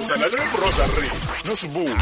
[0.00, 1.08] Usalalela uRosary
[1.46, 1.96] nosibulo.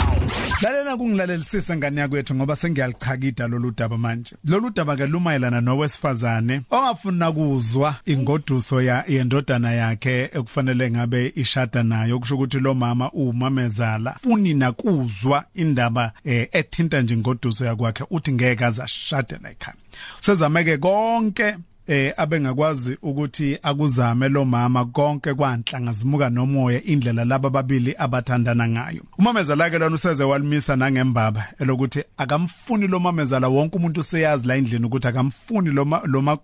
[0.62, 4.36] Lalela kungilalelisisa ngane yakwethu ngoba sengiyalichakida lolu daba manje.
[4.44, 12.18] Lolu daba ke lumayelana nowesifazane ongafuna kuzwa ingoduso ya yendodana yakhe ekufanele ngabe ishada nayo
[12.18, 18.64] kusho ukuthi lo mama umamezala funi nakuzwa indaba eh, ethinta nje ingoduso yakwakhe uthi ngeke
[18.64, 19.76] azashade la ekhaya.
[20.20, 21.56] Usezameke konke
[21.90, 29.02] eh abengakwazi ukuthi akuzame lo mama konke kwanhla zimuka nomoya indlela laba babili abathandana ngayo.
[29.18, 34.86] Umamezala ke lona useze walimisa nangembaba elokuthi akamfuni lo mamezala wonke umuntu useyazi la indlini
[34.86, 35.84] ukuthi akamfuni lo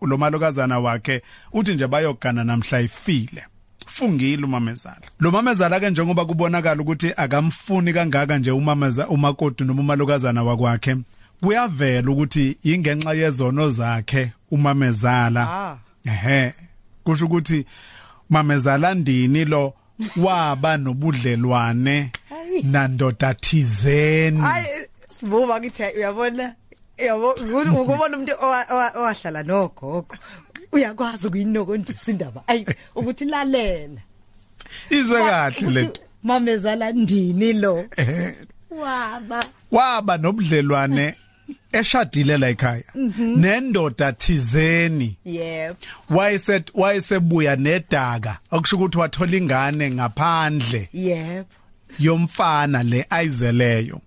[0.02, 1.22] lo malokazana wakhe
[1.52, 3.44] uthi nje bayogana namhla ifile.
[3.86, 5.06] Fungile umamezala.
[5.20, 10.96] Lo mamezala ke njengoba kubonakala ukuthi akamfuni kangaka nje umameza umakoti noma umalokazana wakwakhe
[11.40, 15.42] kuyavela ukuthi ingenxa yezono zakhe umamezala.
[15.50, 15.76] Ah.
[16.04, 16.54] ehe
[17.04, 17.66] kusho ukuthi
[18.30, 19.74] mamezala ndini lo
[20.16, 22.10] waba nobudlelwane
[22.62, 24.40] nandoda thizeni.
[24.40, 24.66] Hayi
[25.10, 26.54] sibuba ngithi uyabona?
[26.98, 27.30] Yabo
[27.82, 30.06] ukubona umuntu owa- owa- owahlala nogogo.
[30.72, 32.42] Uyakwazi ukuyinokondisa indaba.
[32.46, 34.00] Ayi ukuthi lalela.
[34.90, 37.84] Izwe kahle le Ukuthi mamezala ndini lo
[38.70, 39.44] waba.
[39.72, 41.14] Waba nobudlelwane
[41.72, 42.84] eshadile la ekhaya.
[43.18, 45.16] Nendoda thizeni.
[45.24, 45.76] Yebo
[46.10, 51.48] wayeset wayesebuya nedaka okusho ukuthi wathola ingane ngaphandle yebo
[51.98, 54.00] yomfana le ayizeleyo.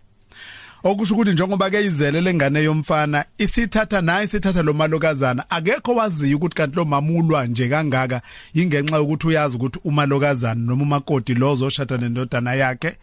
[0.83, 5.49] Okusho ukuthi njengoba ke izele lengane yomfana isithatha naye isithatha lo malokazana.
[5.49, 8.21] Akekho waziyo ukuthi kanti lo mamulwa nje kangaka
[8.53, 12.95] ingenxa yokuthi uyazi ukuthi umalokazana noma umakoti lo zoshada nendodana yakhe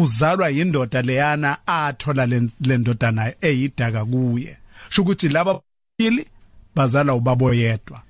[0.00, 4.56] uzalwa yindoda leyana athola le le ndodana eyidaka kuye.
[4.90, 5.60] Sho ukuthi laba
[5.98, 6.26] bili
[6.74, 8.02] bazala ubabo yedwa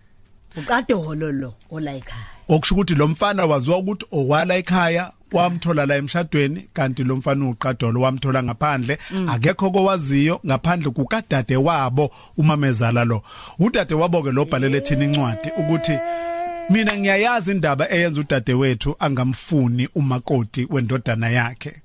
[0.56, 2.26] uqadolo lo ola ekhaya.
[2.48, 8.00] Okusho ukuthi lo mfana waziwa ukuthi owala ekhaya wamthola la emshadweni kanti lo mfana uqadolo
[8.00, 8.98] wamthola ngaphandle.
[9.28, 13.22] Akekho kowaziyo ngaphandle kukadade wabo umamezala lo.
[13.58, 15.98] Udade wabo ke lo bhalele thina incwadi ukuthi
[16.70, 21.82] mina ngiyayazi indaba eyenza udade wethu angamfuni umakoti wendodana yakhe.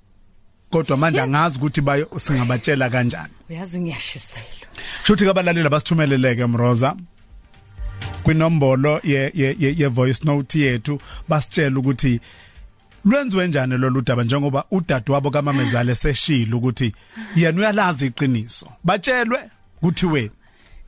[0.69, 3.33] Kodwa manje angazi ukuthi bayo singabatshela kanjani.
[3.49, 4.67] Uyazi ngiyashiselwa.
[5.03, 6.95] Shuthi kabalaleli basithumeleleke Mroza.
[8.23, 12.19] Kwinombolo ye ye ye, ye voice note yethu basitshela ukuthi
[13.05, 16.93] lwenziwe njani lolu daba njengoba udadewabo kamamezala seshilo ukuthi
[17.35, 18.67] yena uyalazi iqiniso.
[18.83, 19.39] Batshelwe
[19.81, 20.31] kuthiweni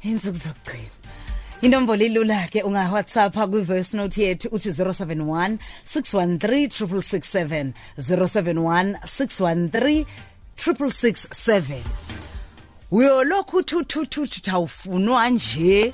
[0.03, 1.00] insuku zokugcina.
[1.61, 10.05] Inombolo ilula ke unga WhatsApp ku voice note yethu uthi 071 613 071 613
[10.57, 11.81] 667
[12.91, 15.91] uyolokhu thuthuthu awufunwa nje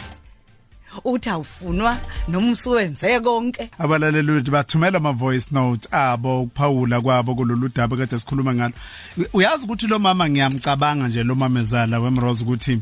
[1.05, 3.69] uthi awufunwa noma usuwenze konke.
[3.79, 8.73] Abalaleli bethu bathumela ama voice notes abo ukuphawula kwabo kulolu daba kade sikhuluma ngalo.
[9.33, 12.81] Uyazi ukuthi lo mama ngiyamcabanga nje lo mamezala wemrose ukuthi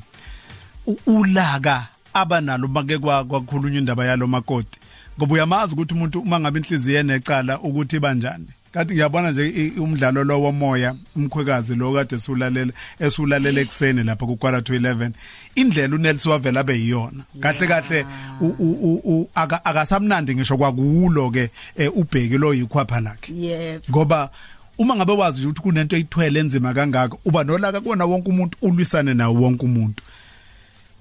[1.05, 4.79] ulaka abanalo make kwakhulunywa indaba yalo makoti.
[5.17, 10.23] Ngoba uyamazi ukuthi umuntu uma ngabe inhliziyo enecala ukuthi banjani kanti ngiyabona nje i- umdlalo
[10.23, 15.11] lo womoya umkhwekazi lo kade sulalela esulalela ekseni lapha ku quarter to 11
[15.55, 17.23] indlela uNelson wavela abe yiyona.
[17.39, 18.05] Kahle kahle
[18.41, 23.31] u- u- u- u- aka- akasamnandi ngisho kwakulo ke eh, ubheki lo yikhwapha lakhe.
[23.33, 23.83] Yebo.
[23.89, 24.29] Ngoba
[24.77, 29.13] uma ngabe wazi nje ukuthi kunento eyithwele enzima kangaka uba nolaka kuona wonke umuntu ulwisane
[29.13, 30.03] nawo wonke umuntu.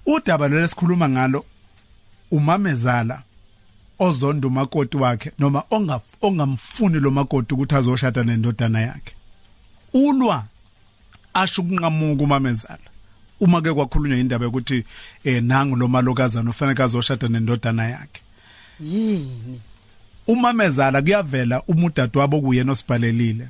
[0.07, 1.45] Udaba lo lesikhuluma ngalo
[2.31, 3.23] umamezala
[3.99, 9.15] ozonda umakoti wakhe noma ongaf ongamfuni lo makoti ukuthi azoshada nendodana yakhe.
[9.95, 10.45] Ulwa
[11.35, 12.89] asho ukunqamuka umamezala
[13.41, 14.85] uma ke kwakhulunywa indaba yokuthi
[15.25, 18.23] eh nangu lo malokazana ufanele azoshada nendodana yakhe.
[18.81, 19.61] Yini?
[20.27, 23.49] Umamezala kuyavela umudadu wabo kuyena osibhalelile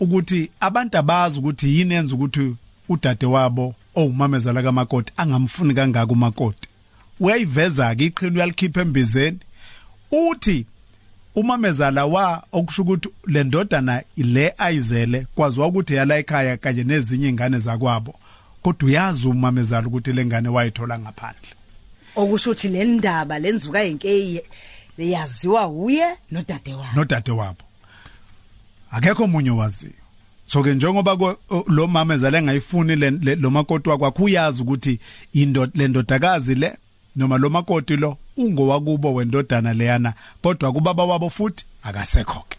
[0.00, 2.56] ukuthi abantu abazi ukuthi yini yenza ukuthi
[2.88, 6.68] udade wabo owumamezala kamakoti angamfuni kangaka umakoti.
[7.20, 9.38] Uyayiveza ke iqhinu uyalikhipha embizeni.
[10.10, 10.66] Uthi
[11.34, 17.58] umamezala wa okusho ukuthi le ndodana ile ayizele kwaziwa ukuthi yala ekhaya kanye nezinye ingane
[17.58, 18.14] zakwabo.
[18.62, 21.50] Kodwa uyazi umamezala ukuthi lengane wayithola ngaphandle.
[22.16, 24.40] Okusho ukuthi le ndaba lenzuka inkeyi
[24.98, 27.64] leyaziwa uye nodade wakhe nodade wabo
[28.90, 29.99] akekho omunye waziyo
[30.52, 31.36] so ke njengoba
[31.66, 35.00] lo mama ezale engayifuni le lo makoti wakwakho uyazi ukuthi
[35.32, 36.76] indoda le ndodakazi le
[37.16, 40.12] noma lo makoti lo ungowakubo wendodana leyana
[40.42, 42.58] kodwa kubaba wabo futhi akasekho ke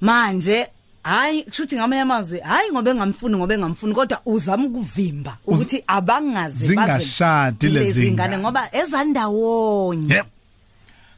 [0.00, 0.66] manje
[1.02, 7.68] hayi kushuthi ngamanye amazwi hayi ngoba engamfuni ngoba engamfuni kodwa uzama ukuvimba ukuthi abangaze Zingashadi
[7.68, 8.38] lezi ngane.
[8.38, 10.14] ngoba ezandawonye.
[10.14, 10.26] Yep.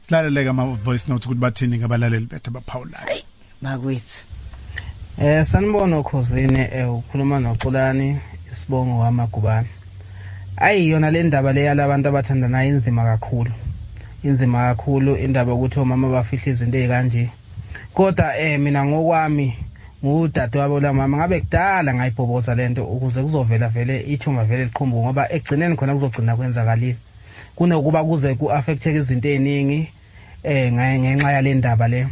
[0.01, 3.23] Silaleleke ama voice notes ukuthi bathini ngabalaleli bethu abaphawulayo
[3.61, 4.32] bakwethu.
[5.17, 8.19] Eh sanibona ukhosini eh ukhuluma noXolani
[8.51, 9.67] isibongo wamagubane.
[10.57, 13.51] Ayi yona le ndaba le yalabantu abathandanayo inzima kakhulu.
[14.23, 17.29] Inzima kakhulu indaba ukuthi omama bafihla izinto ezikanje.
[17.93, 19.53] Kodwa eh mina ngokwami
[20.03, 25.31] ngudade wabo la mama ngabe kudala ngayibhoboza lento ukuze kuzovela vele ithunga vele liqhumbuka ngoba
[25.31, 26.97] ekugcineni khona kuzogcina kwenzakalile.
[27.55, 29.89] Kunokuba kuze ku-affecteke izinto eziningi
[30.43, 32.07] eh ngenxa yale ndaba le.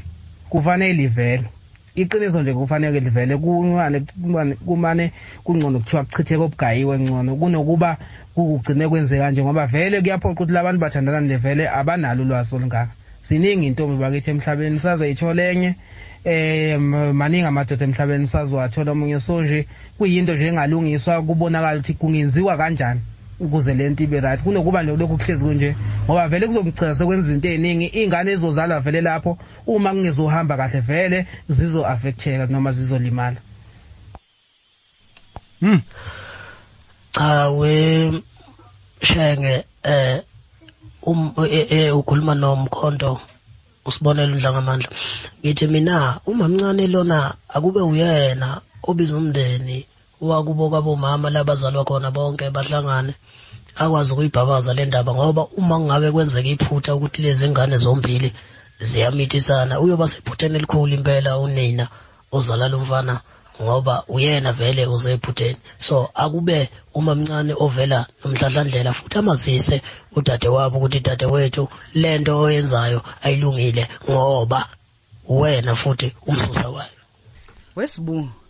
[0.50, 1.50] Kufanele ivele.
[1.96, 5.12] Iqiniso nje kufanele livele kumane kumane
[5.44, 7.36] kungcono kuthiwa kuchitheke obugayiwe ngcono.
[7.36, 7.98] Kunokuba
[8.36, 12.92] kugcine kwenzeka kanje ngoba vele kuyaphoqa ukuthi labantu bathandana levele abanalo ulwazi olungaka.
[13.22, 15.76] Siningi intombi bakithi emhlabeni sazoyithola enye
[16.24, 19.20] eh maningi amadoda emhlabeni sazowathola omunye.
[19.20, 19.68] So nje
[19.98, 23.02] kuyinto nje engalungiswa kubonakala ukuthi kungenziwa kanjani.
[23.42, 24.42] Ukuze lento ibe right.
[24.44, 27.86] Kunokuba lokhu kuhlezi kunje ngoba vele kuzokugcina sekwenza izinto eziningi.
[27.86, 33.38] Ingane ezozalwa vele lapho uma kungezohamba kahle vele zizo affecteka noma zizolimala.
[35.62, 35.80] Hm
[37.12, 38.24] cha we
[39.02, 40.22] shenge eh
[41.04, 41.34] um
[42.00, 43.20] ukhuluma nomkhonto
[43.86, 44.90] usibonela undla ngamandla
[45.44, 49.86] ngithi mina uma mncane lona akube uyena obiza umndeni
[50.22, 53.14] wakubo kwabomama labazalwa khona bonke bahlangane
[53.76, 58.30] akwazi ukuyibhabaza le ndaba ngoba uma kungabe kwenzeka iphutha ukuthi lezi ngane zombili
[58.80, 61.86] ziyamithisana uyoba sephutheni elikhulu impela unina
[62.32, 63.16] ozala lo mfana
[63.62, 69.82] ngoba uyena vele uzephutheni so akube uma mncane ovela nomhlahlandlela futhi amazise
[70.18, 74.60] udade wabo ukuthi dade wethu lento oyenzayo ayilungile ngoba
[75.30, 77.00] wena futhi umsusa wayo.
[77.76, 78.41] Wesibungu.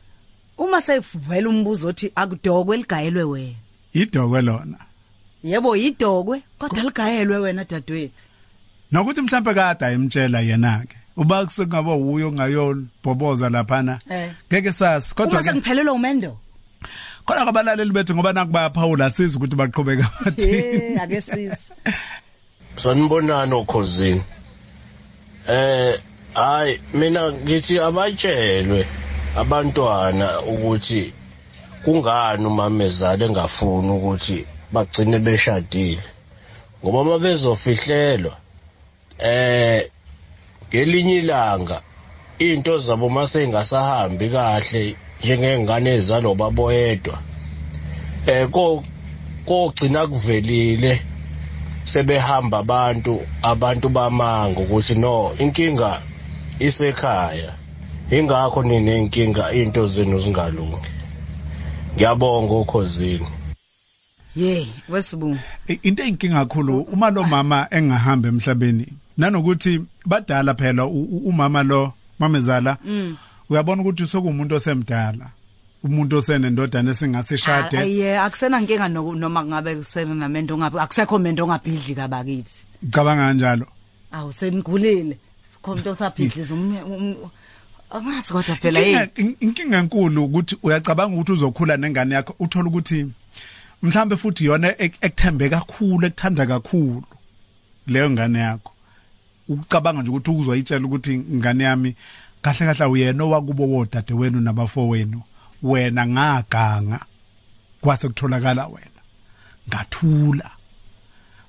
[0.62, 3.56] Uma sevela umbuzo othi akudokwe ligayelwe wena?
[3.94, 4.78] Idokwe lona.
[5.44, 8.22] Yebo idokwe kodwa ligayelwe wena dadewethu.
[8.92, 10.98] Nokuthi mhlambe kade ayimtshela yena ke.
[11.18, 14.00] Uba kusengaba uyo ongayolibhoboza laphana
[14.48, 15.16] ngeke sazi.
[15.16, 16.38] Kodwa uma sengiphelelwe umendo?
[17.26, 21.76] Khona kwabalaleli bethu ngoba nakuba Paul asiza ukuthi baqhubeka bathi eh ake siza
[22.82, 24.24] sanibonana okhosini.
[25.48, 26.00] Eh
[26.34, 28.88] hayi mina ngithi abatshelwe
[29.36, 31.14] abantwana ukuthi
[31.86, 36.04] kungani umamezala engafuni ukuthi bagcine beshadile?
[36.84, 38.38] Ngoba uma bezofihlelwa
[39.20, 39.90] eh
[40.68, 41.82] ngelinye ilanga
[42.40, 47.18] into zabo mase ingasahambi kahle njengengane ezalo baboyedwa
[48.28, 48.84] eh ko
[49.48, 51.02] kogcina kuvelile
[51.84, 56.02] sebehamba abantu abantu bamanga ukuthi no inkinga
[56.60, 57.61] isekhaya.
[58.12, 60.90] Ingakho ninenkinga into zenu zingalungi.
[61.96, 63.28] Ngiyabonga ukhosini
[64.36, 65.40] Yey, wesibungu.
[65.84, 68.88] Into eyinkinga kakhulu uma lo mama engahamba emhlabeni
[69.18, 72.78] nanokuthi badala phela umama lo mamezala
[73.50, 75.32] uyabona ukuthi sokumuntu osemdala
[75.84, 77.78] umuntu osenendodana esingasishade.
[77.78, 82.64] Ayiye akusena nkinga noma ngabe kusena namendo ngabe akusekho mendo ngabhidli kabakithi.
[82.90, 83.66] Cabanga kanjalo.
[84.12, 85.18] Awu senigulile.
[85.52, 86.56] Sikhomnto osabhidliza
[87.92, 89.08] angazi kodwa phela hey.
[89.40, 93.08] inkinga enkulu ukuthi uyacabanga ukuthi uzokhula nengane yakho uthola ukuthi
[93.84, 97.04] mhlambe futhi yona ekuthembe kakhulu ekuthanda kakhulu
[97.88, 98.72] leyo ngane yakho.
[99.48, 101.96] Ukucabanga nje ukuthi uzoyitshela ukuthi ngane yami
[102.42, 104.42] kahle kahle uyena owakubo wodade wenu.
[104.42, 105.22] Nabafowenu
[105.64, 107.00] wena ngaganga
[107.82, 109.02] kwase kutholakala wena.
[109.68, 110.52] Ngathula.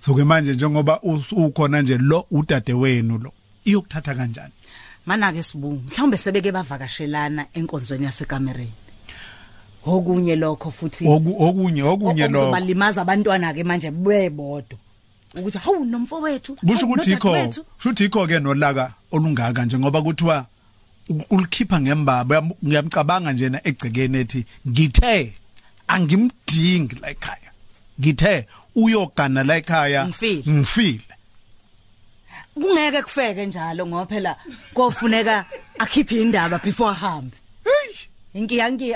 [0.00, 1.00] So ke manje njengoba
[1.32, 3.32] ukhona nje lo udade wenu lo
[3.64, 4.52] iyokuthatha kanjani?
[5.06, 8.72] Mana ke sibungu mhlawumbe sebeke bavakashelana enkonzweni yasekamereni.
[9.86, 12.46] Okunye lokho futhi okunye okunye lokho.
[12.46, 14.78] uzobalimaza abantwana ke manje bebodwa
[15.34, 20.46] ukuthi hawu nomfowethu kusho ukuthi ikho kusho ukuthi ikho ke nolaka olungaka nje ngoba kuthiwa
[21.30, 25.32] ulikhipha ngembaba ngiyamcabanga njena egcekeni ethi ngithe
[25.86, 27.50] angimdingi la ekhaya.
[28.00, 30.06] Ngithe uyogana la ekhaya.
[30.06, 31.11] Ngifile.
[32.54, 34.36] Kungeke kufeke njalo ngoba phela
[34.74, 35.44] kofuneka
[35.78, 37.36] akhiphe indaba before ahambe.
[38.34, 38.94] Inkiyanki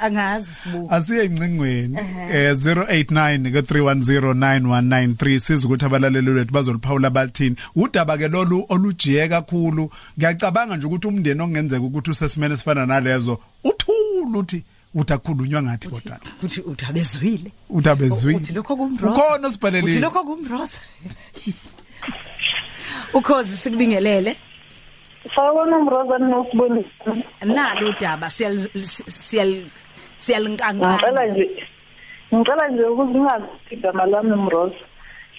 [0.00, 0.88] angazi sibu.
[0.90, 1.98] Asiye incingweni
[2.32, 7.56] eh 089 ke 3109193 siza ukuthi abalaleli lethu bazoliphawula bathini.
[7.76, 9.90] Udaba ke lolu olujiye kakhulu.
[10.18, 14.64] Ngiyacabanga nje ukuthi umndeni ongenzeka ukuthi usesimene sifana nalezo uthula uthi
[14.94, 16.18] utakhulunywa ngathi kodwa.
[16.42, 19.12] uthi uthabezwile uthabezwile uthi lokho kumroza.
[19.12, 20.78] Ukhona sibhaleli uthi lokho kumroza.
[23.14, 24.36] ukhozi sikubingelele
[25.34, 27.10] Sawubona Mroza nosibonisa.
[27.44, 28.56] Nalo udaba siyal
[29.28, 29.66] siyal
[30.18, 30.88] siyalinkanga.
[30.88, 31.46] Ngicela nje
[32.34, 34.82] ngicela nje ukuthi ngingazi igama lami Mroza.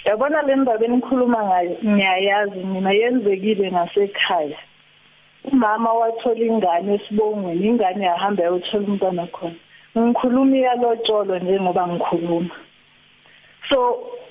[0.06, 4.58] yabona le ndaba enikhuluma ngayo ngiyayazi mina yenzekile ngasekhaya
[5.44, 9.60] umama wathola ingane esibongweni ingane yahamba yayothola umntwana khona
[9.98, 12.56] ngikhuluma iyalotsholo njengoba ngikhuluma
[13.70, 13.80] so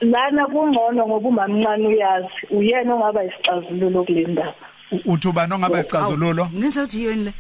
[0.01, 4.55] lana kungcono ngoba umamncane uyazi uyena ongaba isixazululo kule ndaba
[4.93, 7.33] U- uthi ubani ongaba isicazululo ngizothi yini le?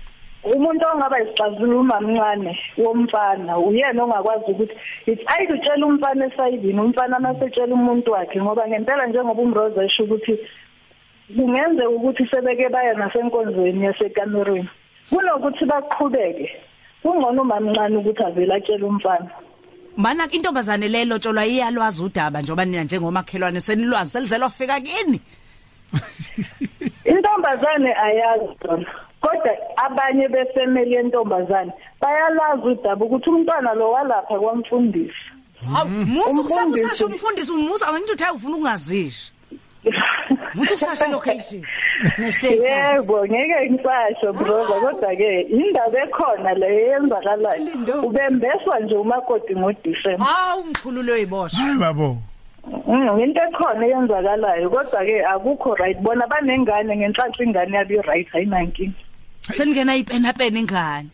[0.55, 4.75] Umuntu ongaba isixazululo umamncane womfana uyena ongakwazi ukuthi
[5.07, 10.39] it's ayikutshela umfana esayidini umfana masetshela umuntu wakhe ngoba ngempela njengoba umroza esho ukuthi
[11.37, 14.69] kungenzeka ukuthi sebeke baya nasenkonzweni yasekamerweni
[15.11, 16.51] kunokuthi baqhubeke.
[17.03, 19.31] Kungcono umamncane ukuthi avele atshele umfana.
[19.99, 25.21] Mana intombazane le lotsholwa iyalwazi udaba njoba nina njengomakhelwane senilwazi selizelwa fika kini.
[27.05, 28.87] Intombazane ayazi yona
[29.21, 35.15] kodwa abanye befamily yentombazane bayalazi udaba ukuthi umntwana lo walapha kwamfundisi.
[35.73, 39.33] Hawu musu Umfundisi- kusabusasho umfundisi umusa angithi uthi ufuna ukungazisho
[40.55, 41.67] musu kusasho location nestatus
[42.43, 50.65] yebo ngeke ngisasho brother kodwa ke indaba ekhona le yenzakalayo ubembeswa nje umakoti ngoDisemba hawu
[50.65, 52.19] mkhululo oyibosha hayi babo.
[52.87, 55.99] Mm, into ekhona eyenzakalayo kodwa ke akukho right.
[56.01, 58.93] Bona banengane ngenhlanhla ingane yabo right ayinankingi
[59.43, 61.09] seningena ipena pena ingane.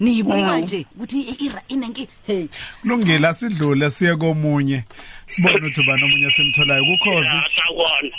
[0.00, 0.60] Niyibuka Mm.
[0.60, 2.46] nje ukuthi i- ira inenki hey.
[2.82, 4.84] Kulungile sidlule siye komunye.
[5.26, 7.28] Sibone ukuthi ubani omunye semtholayo kukhozi?
[7.56, 8.10] Sakona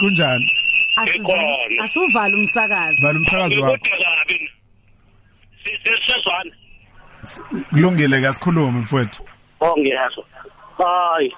[0.00, 0.50] kunjani?
[0.96, 1.84] Asivale Ikhona.
[1.84, 3.02] asuvale umsakazi.
[3.02, 3.78] Vala umsakazi wakho.
[3.78, 4.50] Kabi
[5.64, 6.52] sisezwana
[7.70, 9.22] kulungile kasikhulume mfowethu.
[9.60, 10.24] Oh ngiyazwa
[10.78, 11.34] hayi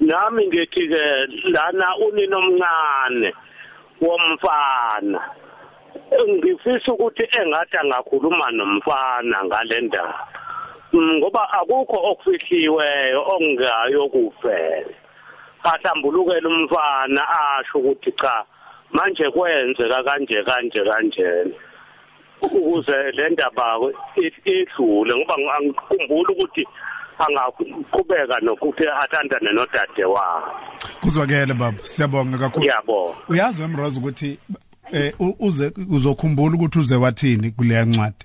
[0.00, 1.02] nami ngithi ke
[1.44, 3.32] lana unino omncane
[4.00, 5.20] womfana.
[6.28, 10.28] Ngifisa ukuthi engathi angakhuluma nomfana ngale ndaba.
[10.92, 14.94] Mm, ngoba akukho okufihliweyo okungayo kuvela
[15.64, 18.44] ahlambulukela umfana asho ukuthi cha
[18.94, 21.50] manje kwenzeka kanje kanje kanjena
[22.42, 23.78] ukuze le ndaba
[24.16, 26.64] i- idlule ngoba ngi- angikhumbuli ukuthi
[27.18, 30.50] angaqhubeka nokuthi athandane nodade wakhe.
[31.00, 31.78] Kuzwakele baba.
[31.82, 32.64] Siyabonga kakhulu.
[32.66, 34.38] Ngiyabona uyazi wemroza ukuthi
[34.92, 38.24] eh u- uze uzokhumbula ukuthi uze wathini kule ncwadi?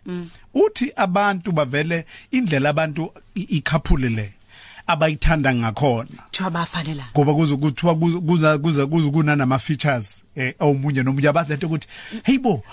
[0.54, 4.34] Uthi abantu bavele indlela abantu i- ikhaphule le.
[4.90, 6.24] Abayithanda ngakhona.
[6.32, 7.06] Thiwa bafanela.
[7.14, 11.30] Ngoba kuze kuthiwa kuze kuze kuze kuze kunanama features eh omunye nomunye.
[11.30, 11.88] Abathi ukuthi
[12.24, 12.64] heyibo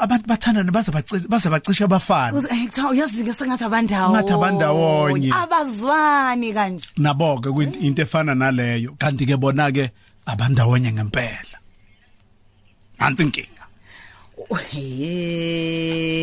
[0.00, 2.40] abantu bathandana baze bacishe baze bacishe abafana.
[2.42, 5.30] Kuthiwa uyazi ngesengathi abandawo Ngathi abandawonye.
[5.32, 6.86] abazwani kanje.
[6.98, 7.48] Nabo ke
[7.80, 8.96] into efana naleyo.
[8.98, 9.90] Kanti ke bona ke
[10.26, 11.58] abandawonye ngempela.
[12.98, 13.64] Nansi inkinga.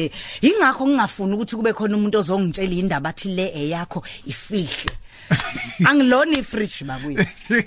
[0.04, 4.92] Hey, ingakho ngingafuni ukuthi kube khona umuntu ozongitshela indaba athi le eyakho ifihle.
[5.90, 7.18] Angilona ifridge bakuyi.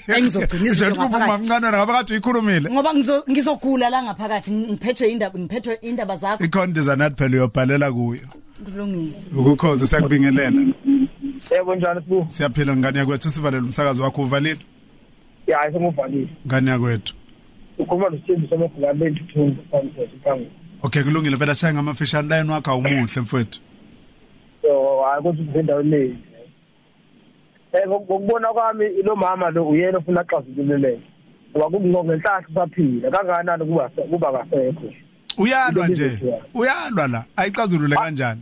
[0.09, 1.43] Engizogcina izinto Njengoba ngaphakathi.
[1.45, 2.71] umamncane ngabe kade uyikhulumile.
[2.71, 6.45] Ngoba ngizo ngizogula la ngaphakathi ngiphethwe indaba ngiphethwe indaba zakho.
[6.45, 8.29] Ikhona designated phela uyobhalela kuyo.
[8.65, 9.17] Kulungile.
[9.37, 10.61] ukukhoze siyakubingelela.
[11.51, 12.27] Yebo njani sibu?
[12.29, 13.31] Siyaphila ngane yakwethu?
[13.31, 14.59] Sivalele umsakazo wakho uvalile?
[15.47, 17.15] Ya semuvalile ngane yakwethu?
[17.79, 19.91] Ukhuluma nosithembiso amagulane bentuthundo phambi
[20.25, 20.51] phambi
[20.87, 23.61] okay kulungile phela shaya ngamafishane line wakho awumuhle mfowethu.
[24.63, 26.19] So hayi ukuthi ngendaweni leyi
[27.73, 31.01] eh ngokubona kwami lo mama lo uyena ofuna axazululele
[31.57, 34.89] ngoba kungo ngenhlahla saphila kangakanani kuba kuba kasekho
[35.39, 36.41] uyalwa Into nje ebizwa.
[36.55, 38.41] uyalwa la ayicazulule kanjani?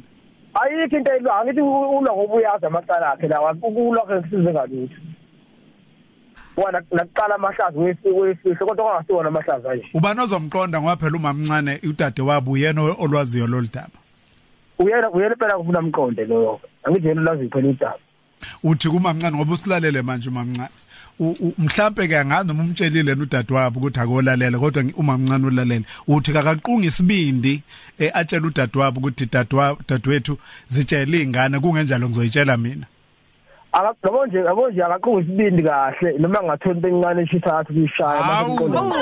[0.55, 4.95] ayikho into elwa angithi ulwa ngoba uyazi amacala akhe lawa ukulwa ke kusize ngalutho
[6.57, 12.51] wona nakuqala amahlazi wefihlo kodwa kwangasiwona amahlazi ayo ubani ozomqonda ngoba phela umamncane udade wabo
[12.51, 13.99] uyena olwaziyo loludaba
[14.79, 16.61] uyena uyena phela kufuna mqonde loyo.
[16.85, 17.99] Angithi yena lazi phela udaba.
[18.65, 20.69] Uthi kumamncane ngoba usilalele manje umamncane
[21.21, 25.85] U- u- mhlambe ke angazi noma umtshelile udade wabo ukuthi akolalela kodwa ngi- umamncane ulalele
[26.09, 27.63] uthi kakaqunga isibindi
[27.99, 32.87] eh, atshela udade wabo ukuthi dadwa dadwethu zitshela izingane kungenjalo ngizoyitshela mina.
[33.79, 38.69] Akaqobo nje yabo nje akaqunga isibindi kahle noma ngathoni into encane eshithathu kuyishaya Hawu.
[38.69, 38.95] mase Oh,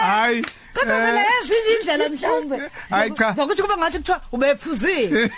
[0.06, 0.44] hayi
[0.74, 2.56] Kodwa eh, phela ezinye indlela mhlawumbe.
[2.90, 3.32] Hayi, cha.
[3.32, 5.30] Zokuthi kube ngathi kuthiwa ubephuzile.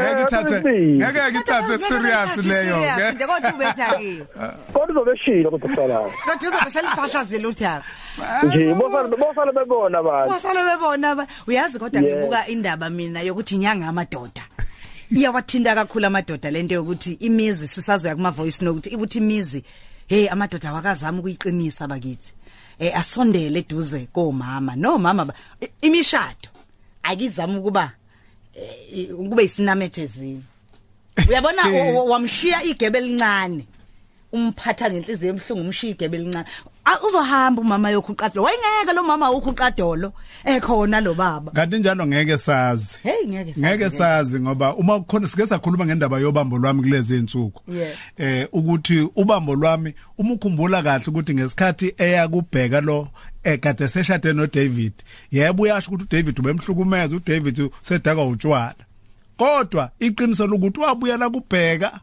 [0.00, 0.60] ngeke ithathe
[0.98, 4.26] ngeke ngithathe serious leyo Nje ke kodwa ubethakiwe.
[4.72, 7.84] kodwa uzobeshilo kodwa kusalayo Kodwa uzobe seliphahlazile uthaka.
[8.42, 12.16] nje bosala bosala bebona abantu Wasale bebona ba uyazi kodwa Yeah.
[12.16, 14.42] ngibuka indaba mina yokuthi inyanga amadoda.
[15.16, 19.64] Iyawathinta kakhulu amadoda lento yokuthi imizi sisazoya kuma voice nokuthi ukuthi imizi
[20.08, 22.32] hey amadoda awakazama ukuyiqinisa bakithi.
[22.78, 26.48] Eh asondele eduze komama no mama ba- i- imishado
[27.02, 27.92] akizama ukuba
[28.54, 30.42] eh, kube isinametshezini.
[31.28, 31.94] Uyabona Eh.
[31.96, 33.66] wa- wamshiya igebe elincane.
[34.32, 36.68] umphatha ngenhliziyo emhlungu umshige belincane Ah,
[37.06, 40.12] uzohamba umama yokhuqadolo wayengeke lo mama ukhuqadolo
[40.44, 41.52] ekhona lo baba.
[41.52, 42.98] Kanti njalo ngeke sazi.
[43.02, 43.90] Hey ngeke sazi ngeke ke.
[43.90, 47.62] sazi ngoba uma kukhona sike sakhuluma ngendaba yobambo lwami kulezi insuku
[48.18, 53.08] eh ukuthi ubambo lwami uma ukhumbula kahle ukuthi ngesikhathi eya kubheka lo
[53.44, 54.92] ekade seshade no David
[55.30, 58.74] yebo uyasho ukuthi uDavid ubemhlukumeza uDavid sedaka utshwala.
[59.36, 62.00] Kodwa iqiniso lokuthi wabuya la kubheka.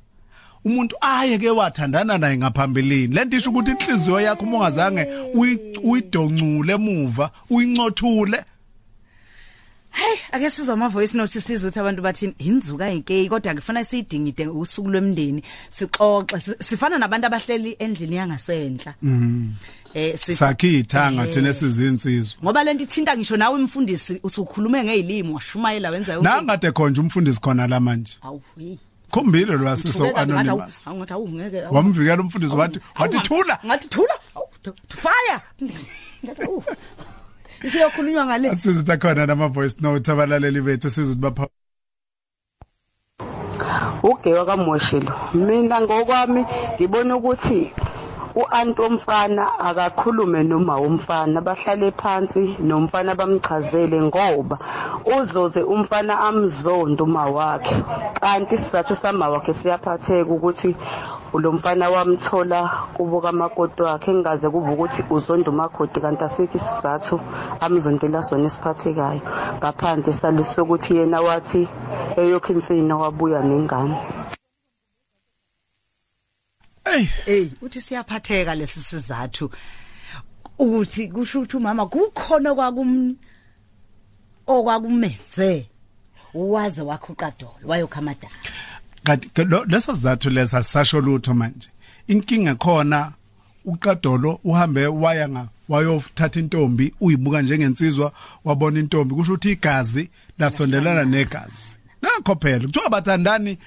[0.66, 3.14] Umuntu aye ke wathandana naye ngaphambilini.
[3.16, 8.44] Lento isho ukuthi inhliziyo yakho uma ungazange uyi- uyidoncule emuva uyincothule.
[9.92, 14.48] Hey ake sizwa ama voice note sizwe ukuthi abantu bathini inzuka inkey kodwa kufuna siyidingide
[14.48, 19.48] usuku lwemndeni sixoxe si- sifana nabantu abahleli endlini yangasenhla mhm.
[19.94, 21.34] Eh si- sakhe ithanga Eh.
[21.34, 27.02] thina sizinsizwa ngoba lento ithinta ngisho nawe umfundisi usukhulume ngezilimi washumayela wenza yonke nangade khonje
[27.02, 28.14] umfundisi khona la manje.
[28.22, 28.78] Awu hey
[29.12, 30.88] khombile lo asiso anonymous.
[30.88, 33.60] awungathi awungeke wamvikela umfundisi wathi wathi thula.
[33.66, 34.16] ngathi thula.
[34.36, 35.38] Awu, th- fire.
[36.26, 36.64] Ngathi, awu.
[37.64, 38.50] isiyokhulunywa ngale.
[38.50, 41.48] Asiza khona nama voice note abalaleli bethu sizothi bapha
[44.04, 47.74] ugewa kamoshelo mina ngokwami ngibona ukuthi
[48.40, 54.58] u-anti womfana akakhulume noma womfana bahlale phansi nomfana bamchazele ngoba
[55.18, 57.78] uzoze umfana amzonda uma wakhe
[58.22, 60.76] kanti isizathu sama wakhe siyaphatheka ukuthi
[61.34, 67.20] lo mfana wamthola kubo kamakoti wakhe engaze kube ukuthi uzonda umakoti kanti asikho isizathu
[67.60, 69.22] amzondela sona esiphathekayo.
[69.58, 71.68] Ngaphandle salisokuthi yena wathi
[72.18, 74.19] eyokho imfino wabuya nengane.
[76.92, 77.04] Hey.
[77.26, 79.52] Hey uthi siyaphatheka lesi sizathu.
[80.60, 83.16] Ukuthi kusho ukuthi umama kukhona kwakum
[84.48, 85.70] okwakumenze
[86.34, 88.34] uwaze wakhuqadolo wayokha amadala
[89.04, 89.30] kanti
[89.68, 91.70] leso sizathu lesa sasho lutho manje.
[92.08, 93.12] Inkinga khona
[93.66, 98.12] uqadolo uhambe waya nga wayothatha intombi uyibuka njengensizwa
[98.46, 99.16] wabona intombi.
[99.16, 101.78] Kusho ukuthi igazi lasondelana negazi.
[102.02, 103.58] Nakho phela kuthiwa bathandani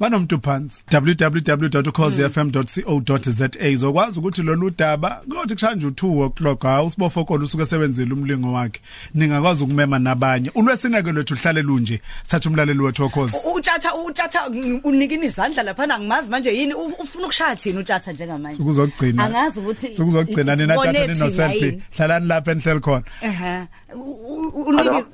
[0.00, 8.12] banomntu phansi www.cozfm.co.za izokwazi ukuthi lolu daba kuyothi kushanje u2 o'clock ha usibofokolo usuke sebenzile
[8.14, 8.80] umlingo wakhe.
[9.14, 10.50] Ningakwazi ukumema nabanye.
[10.54, 12.00] Ulwesineke lwethu hlale lunje.
[12.22, 14.48] Sithatha umlaleli wethu okhozi utshatha utshatha
[14.84, 16.74] unikini izandla lapha angimazi manje yini?
[16.74, 18.56] U- ufuna ukushaya thina utshatha njengamanje?
[18.58, 19.24] Sikuzokugcina.
[19.24, 21.66] angazi ukuthi Sikuzogcina nina sibone tjata nino thina selfie.
[21.66, 21.82] yini.
[21.96, 23.02] Hlalani lapha enihleli khona.
[23.22, 23.64] ehe.
[23.94, 25.04] U- u- uniki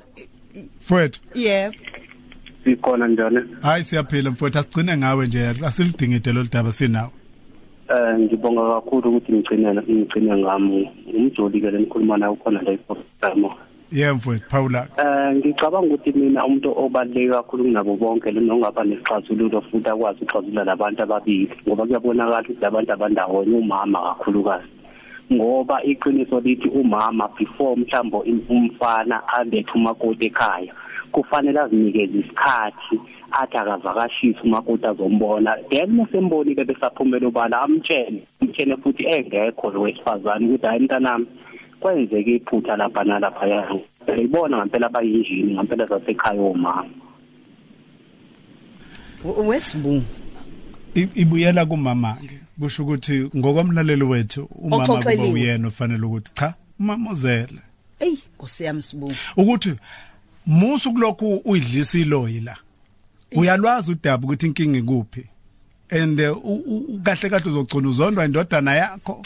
[0.81, 1.75] Mfowethu, yebo.
[2.65, 5.49] Sikhona njani hayi siyaphila mfowethu asigcine ngawe nje.
[5.65, 7.11] Asilidingide lo daba sinawo.
[7.89, 13.45] eh ngibonga kakhulu ukuthi ngigcine ngigcine ngami umjoli ke lenikhuluma nayo khona la iprogram
[13.91, 14.87] Yebo mfowethu Paula.
[14.97, 20.63] eh ngicabanga ukuthi mina umuntu obaluleke kakhulu kunabo bonke lo nongaba nesixazululo futhi akwazi ukuxazulula
[20.63, 24.67] labantu ababili ngoba kuyabonakala ukuthi labantu abandawonye umama kakhulukazi
[25.33, 30.73] ngoba iqiniso lithi umama before mhlambo umfana alethe umakoti ekhaya
[31.15, 32.99] kufanele azinikeze isikhathi
[33.31, 35.55] athi akavakashise umakoti azombona.
[35.69, 41.25] Then mesembonile besaphumela ubala amtshele amtshele futhi engekho lo wesifazane ukuthi hayi mntanami
[41.79, 46.85] kwenzeke iphutha lapha nalapha yangu ngibona ngempela bayinjini ngempela zasekhaya omama.
[49.23, 50.03] U- wesibungu
[50.95, 52.39] I- Ibuyela kumama ke.
[52.59, 57.59] Kusho ukuthi ngokwamlaleli wethu umama kuba uyena ofanele ukuthi cha umama uzele.
[57.99, 59.15] ey kusiyami sibungu.
[59.37, 59.75] Ukuthi
[60.45, 62.57] musu kulokhu uyidlisa iloyi la.
[63.35, 65.25] Uyalwazi udaba ukuthi inkinga ikuphi.
[65.89, 69.21] And uh, u- u- kahle kahle uzogcina uzondwa indodana yakho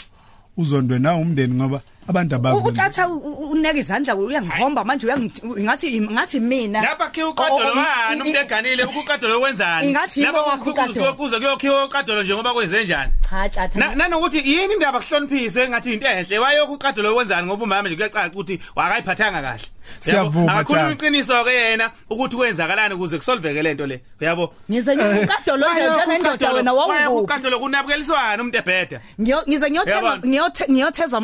[0.56, 6.82] uzondwe na umndeni ngoba abantu abazi utshatha uneka izandla uyangikhomba manje uyangi- ngathi ngathi mina.
[6.82, 9.86] Lapha khe Oh, uqadolo oh, bani i- umuntu i- eganile ukuqadolo wenzani?
[9.88, 11.14] Ingathi yimo wakho uqadolo.
[11.14, 13.12] kuze kuyokhiwa uqadolo nje ngoba kwenze njani?
[13.30, 16.38] Cha tshatha Na- nanokuthi yini indaba kuhloniphiswe engathi into enhle?
[16.38, 19.66] Wayokho uqadolo wenzani ngoba umama nje kuyacaca ukuthi wakayiphathanga kahle?
[20.00, 21.04] Siyavuma, akakhuluma Jabu.
[21.06, 24.00] iqiniso ke yena ukuthi kwenzakalani ukuze kusolveke lento le.
[24.20, 24.54] Uyabo?
[24.70, 27.24] Ngize ngikadolo nje njengendoda wena wawukuphi?
[27.24, 30.26] uqadolo kunabukeliswana umuntu ebheda Ngiyo- ngize ngiyothenga Yabona.
[30.26, 31.20] ngiyothe ngiyotheza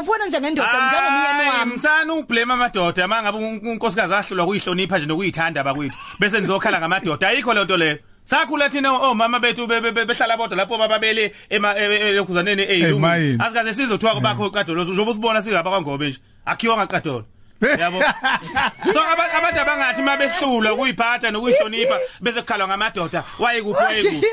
[0.00, 1.74] amalongwe ukubona njengendoda njengemiyeni Hayi, wami.
[1.74, 3.08] msana ublame amadoda.
[3.08, 7.28] Mangabe un- unkosikazi ahlulwa kuyihlonipha nje nokuyithanda bakwethu bese nizokhala ngamadoda.
[7.28, 11.74] Ayikho lento leyo sakhula thina omama bethu be- be- be- behlala bodwa lapho bababele ema-
[11.76, 13.00] e- e- elokhuzaneni eyilungu.
[13.42, 16.18] Asikaze sizothiwa kubakho uqadolo njengoba usibona singaba kwangobe nje?
[16.46, 17.24] Akhiwa ngaqadolo
[17.78, 18.02] yabo
[18.92, 24.26] so aba- abantu abangathi mabehlulwa kuyiphatha nokuyihlonipha bese kukhalwa ngamadoda wayekuphi wayekuphi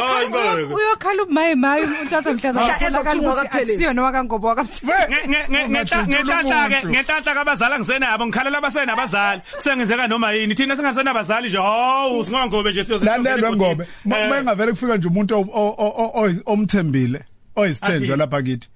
[0.00, 0.74] Hayi, ngeke.
[0.74, 3.78] uyokhala umayi mayi untata mhlaza Mhla ezothungwa kaButhelezi.
[3.78, 11.48] siyona wakangobo wakaButhelezi ngenhlanhla ke ngenhlanhla kabazali ngisenabo ngikhalela abasenabazali kusengenzeka noma yini thina singasenabazali
[11.48, 13.88] nje hawu singongobe nje lalelwe ngobe Eh.
[14.30, 17.20] mayengavele kufika nje umuntu o- o- o- o- omthembile
[17.56, 18.18] oyisithenjwa Athi.
[18.20, 18.68] lapha kithi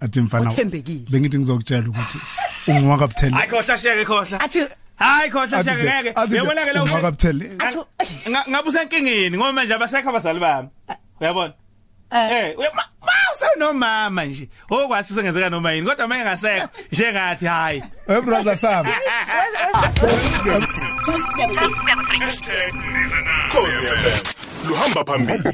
[0.00, 1.06] athi mfana Othembekile.
[1.10, 2.18] bengithi ngizokutshela ukuthi
[2.66, 4.40] ungwaka buthele hayi khohla sheke khohla.
[4.40, 4.60] Athi
[4.96, 6.12] hayi khohla Athi sheke nje- ngeke.
[6.16, 7.44] athi nje, uyabona ke la ungwaka buthele
[8.50, 9.36] ngabe usenkingeni?
[9.36, 10.68] Ngoba manje abasekho abazali bami.
[11.20, 11.52] Uyabona?
[12.12, 12.54] Eh.
[12.58, 14.48] Uya- ma ma usenomama nje.
[14.70, 17.82] Okwasi sengenzeka noma yini kodwa manje ngasekho njengathi hayi.
[18.06, 18.86] Hey brother sam
[22.20, 22.72] Hashtag
[23.52, 24.24] Khosi FM.
[24.68, 25.52] Luhamba phambili.